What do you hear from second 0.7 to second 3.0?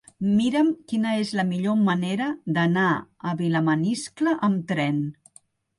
quina és la millor manera d'anar